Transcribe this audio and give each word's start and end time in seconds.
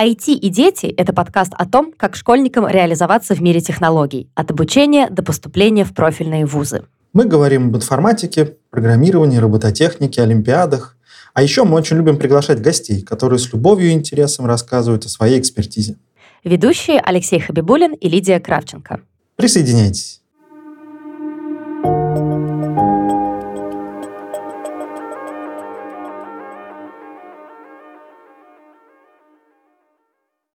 IT 0.00 0.32
и 0.32 0.48
дети– 0.48 0.86
это 0.96 1.12
подкаст 1.12 1.52
о 1.56 1.66
том, 1.66 1.92
как 1.96 2.16
школьникам 2.16 2.66
реализоваться 2.66 3.34
в 3.34 3.40
мире 3.40 3.60
технологий, 3.60 4.28
от 4.34 4.50
обучения 4.50 5.08
до 5.08 5.22
поступления 5.22 5.84
в 5.84 5.94
профильные 5.94 6.46
вузы. 6.46 6.84
Мы 7.12 7.26
говорим 7.26 7.68
об 7.68 7.76
информатике, 7.76 8.56
программировании, 8.70 9.38
робототехнике, 9.38 10.22
олимпиадах. 10.22 10.96
А 11.32 11.42
еще 11.42 11.62
мы 11.62 11.76
очень 11.76 11.96
любим 11.96 12.16
приглашать 12.16 12.60
гостей, 12.60 13.02
которые 13.02 13.38
с 13.38 13.52
любовью 13.52 13.90
и 13.90 13.92
интересом 13.92 14.46
рассказывают 14.46 15.04
о 15.04 15.08
своей 15.08 15.38
экспертизе. 15.38 15.96
Ведущие 16.42 17.00
Алексей 17.00 17.38
Хабибулин 17.38 17.94
и 17.94 18.08
Лидия 18.08 18.40
Кравченко. 18.40 19.00
Присоединяйтесь. 19.36 20.22